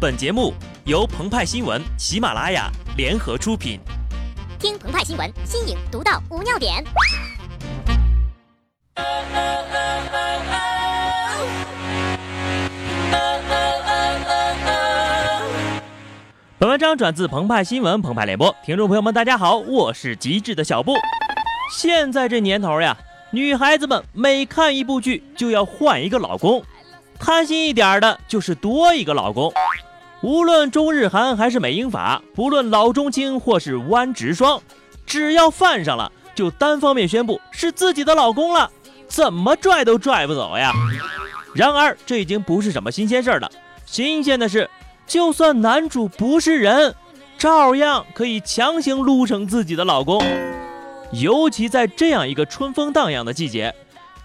[0.00, 0.54] 本节目
[0.86, 3.78] 由澎湃新闻、喜马拉雅联合出品。
[4.58, 6.82] 听澎湃新闻，新颖独到，无尿点。
[16.58, 20.94] 本文章转自澎湃新闻澎湃联播，听众朋友们，大家好，我是机智的小布。
[21.76, 22.96] 现在这年头呀，
[23.32, 26.64] 女孩子们每看一部剧就要换一个老公，
[27.18, 29.52] 贪心一点的就是多一个老公。
[30.22, 34.60] 无论中日韩还是美英法，不论老中青或是弯直双，
[35.06, 38.70] 只要犯上了，就单方面宣布是自己的老公了，
[39.08, 40.72] 怎么拽都拽不走呀。
[41.54, 43.50] 然而这已经不是什么新鲜事儿了，
[43.86, 44.68] 新鲜的是，
[45.06, 46.94] 就算男主不是人，
[47.38, 50.22] 照样可以强行撸成自己的老公。
[51.12, 53.74] 尤其在这样一个春风荡漾的季节，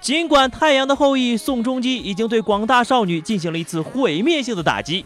[0.01, 5.05] 尽管《太阳的后裔》宋仲基已经对广大少女进行了一次毁灭性的打击。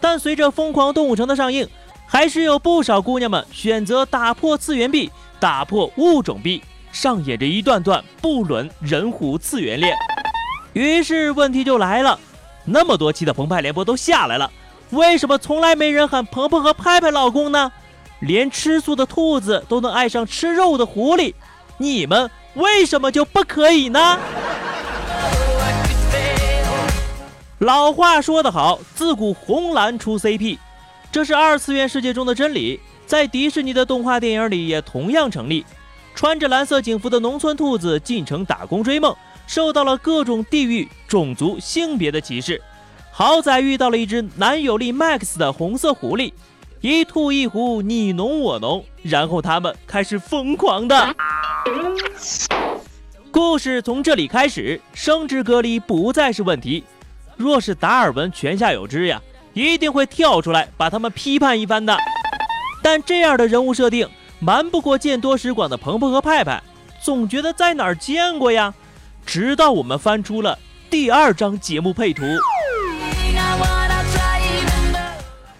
[0.00, 1.68] 但随着《疯狂动物城》的上映，
[2.06, 9.94] 还是有不少姑娘们选择打破次元壁，打破物种壁，上演着一段段不伦人狐次元恋。
[10.72, 12.18] 于是问题就来了，
[12.64, 14.50] 那么多期的澎湃联播都下来了，
[14.90, 17.72] 为什么从来没人喊鹏鹏和拍拍老公呢？
[18.20, 21.34] 连吃素的兔子都能爱上吃肉的狐狸，
[21.76, 24.18] 你们为什么就不可以呢？
[27.58, 30.58] 老话说得好，自古红蓝出 CP，
[31.10, 35.66] 这是二次元世界中的真理，在迪士尼的动画电影里也同样成立。
[36.14, 39.12] 穿着蓝色警服的农村兔子进城打工追梦，
[39.48, 42.62] 受到了各种地域、种族、性别的歧视。
[43.10, 46.32] 好在遇到了一只男友力 MAX 的红色狐狸，
[46.80, 51.12] 一兔一狐你侬我侬，然后他们开始疯狂的。
[53.32, 56.84] 故事从这里开始，生殖隔离不再是问题。
[57.38, 59.22] 若是达尔文泉下有知呀，
[59.54, 61.96] 一定会跳出来把他们批判一番的。
[62.82, 64.08] 但这样的人物设定，
[64.40, 66.60] 瞒不过见多识广的鹏鹏和派派，
[67.00, 68.74] 总觉得在哪儿见过呀。
[69.24, 70.58] 直到我们翻出了
[70.90, 72.24] 第二张节目配图，《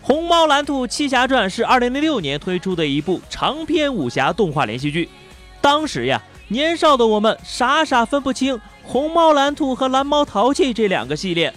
[0.02, 5.08] 红猫蓝兔七侠传》是2006年推出的一部长篇武侠动画连续剧。
[5.60, 11.54] 当时呀，年少的我们傻傻分不清红猫蓝兔和蓝猫淘气这两个系列。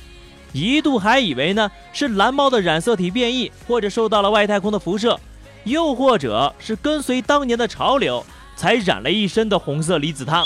[0.54, 5.20] 一度还以为呢是蓝猫的染色体变异，或者受到了外太空的辐射，
[5.64, 8.26] 又或者是跟随当年的潮流
[8.56, 10.46] 才染了一身的红色离子烫。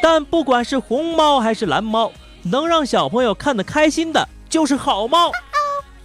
[0.00, 2.12] 但不管是红猫还是蓝猫，
[2.44, 5.32] 能让小朋友看得开心的就是好猫。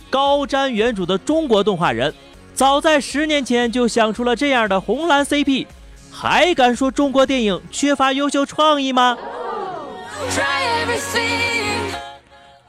[0.10, 2.14] 高瞻远瞩的中国动画人，
[2.54, 5.68] 早在十年前就想出了这样的红蓝 CP，
[6.12, 9.18] 还敢说中国电影缺乏优秀创意吗？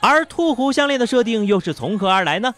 [0.06, 2.54] 而兔狐项链的设定又是从何而来呢？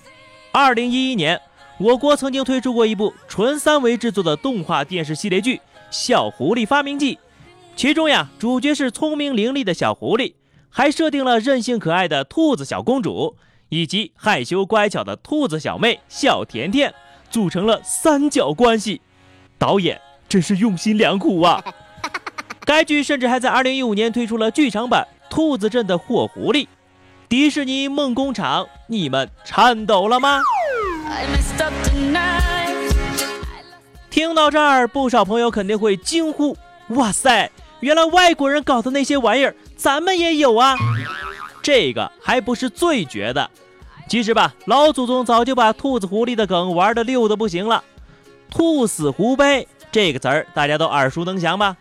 [0.50, 1.40] 二零一一年，
[1.78, 5.54] 我国曾经推出过一部纯三维制作的动画电视系列剧
[5.88, 7.14] 《小狐狸发明记》，
[7.76, 10.34] 其中呀，主角是聪明伶俐的小狐狸，
[10.68, 13.36] 还设定了任性可爱的兔子小公主，
[13.68, 16.92] 以及害羞乖巧的兔子小妹小甜甜，
[17.30, 19.00] 组成了三角关系。
[19.56, 21.62] 导演真是用心良苦啊！
[22.66, 26.64] 该剧甚至还在二零一五年推出了剧场版《兔子镇的火狐狸》。
[27.28, 30.40] 迪士尼梦工厂，你们颤抖了吗？
[34.08, 36.56] 听到这儿，不少朋友肯定会惊呼
[36.90, 37.50] ：“哇塞，
[37.80, 40.76] 原来外国人搞的那些玩意儿，咱们也有啊！”
[41.60, 43.50] 这个还不是最绝的，
[44.08, 47.82] 其实吧，老祖宗早就把兔子狐狸的梗玩的溜的不行了。
[48.48, 51.76] 兔死狐悲这个词儿，大家都耳熟能详吧？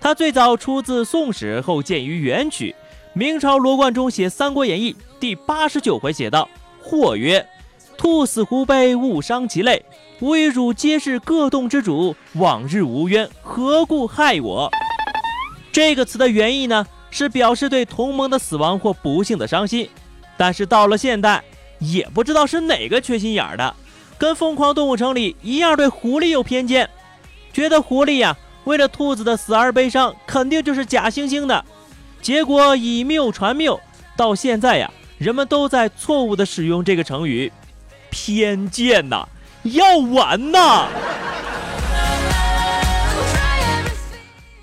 [0.00, 2.76] 它最早出自《宋史》，后见于元曲。
[3.16, 6.48] 明朝罗贯中写《三国演义》第八十九回写道
[6.82, 7.46] ：“或曰：
[7.96, 9.84] 兔死狐悲，勿伤其类。
[10.18, 14.68] 吾与汝皆是各洞之主，往日无冤，何故害我？”
[15.70, 19.88] 这个词的原意呢，是表示对同盟的死亡或不幸的伤心。
[20.36, 21.44] 但是到了现代，
[21.78, 23.76] 也不知道是哪个缺心眼的，
[24.18, 26.90] 跟《疯狂动物城》里一样对狐狸有偏见，
[27.52, 31.64] 觉得狐狸呀为了兔子的死而悲伤，肯定就是假惺惺的。
[32.24, 33.78] 结果以谬传谬，
[34.16, 37.52] 到现在呀，人们都在错误的使用这个成语，
[38.08, 39.28] 偏见呐，
[39.64, 40.88] 要完呐！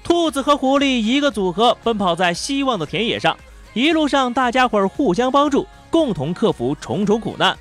[0.04, 3.38] 兔子和狐狸一个组合，奔跑在希望的田野上，
[3.76, 7.56] 一路上大家伙儿互相帮助，共同克服重重苦难，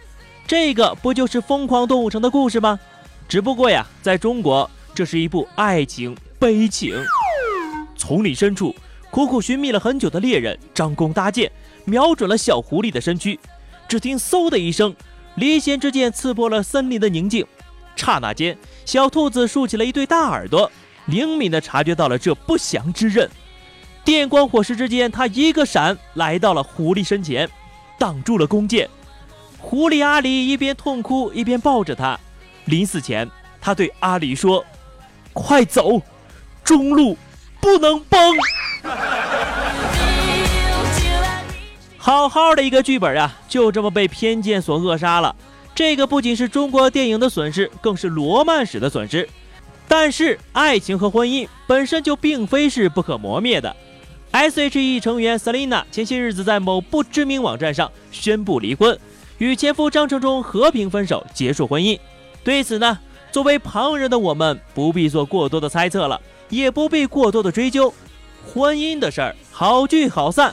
[0.46, 2.80] 这个不就是《疯狂动物城》的故事吗？
[3.28, 6.94] 只不过呀，在中国，这是一部爱情悲情，
[7.98, 8.74] 丛林深处。
[9.10, 11.50] 苦苦寻觅了很久的猎人张弓搭箭，
[11.84, 13.38] 瞄准了小狐狸的身躯。
[13.88, 14.94] 只听“嗖”的一声，
[15.34, 17.44] 离弦之箭刺破了森林的宁静。
[17.96, 20.70] 刹那间，小兔子竖起了一对大耳朵，
[21.06, 23.28] 灵敏地察觉到了这不祥之刃。
[24.04, 27.50] 电光火石之间，他一个闪来到了狐狸身前，
[27.98, 28.88] 挡住了弓箭。
[29.58, 32.18] 狐狸阿狸一边痛哭一边抱着他，
[32.66, 33.28] 临死前，
[33.60, 34.64] 他对阿狸说
[35.34, 36.00] ：“快走，
[36.62, 37.18] 中路
[37.60, 38.20] 不能崩。”
[42.10, 45.32] 好好的一个剧本呀，就这么被偏见所扼杀了。
[45.76, 49.28] 这个不仅是中国电影的损失，更是罗曼史的损失。
[49.86, 53.76] 但是，爱情和婚姻本身就并非是不可磨灭的。
[54.32, 58.98] S.H.E 成员 Selina 前些日子在某不知名网站上宣布离婚，
[59.38, 61.96] 与前夫张承忠和平分手，结束婚姻。
[62.42, 62.98] 对此呢，
[63.30, 67.94] 作为旁人的我们不必做过多的猜测了，也不必过多的追究。
[68.52, 70.52] 婚姻的事儿，好聚好散。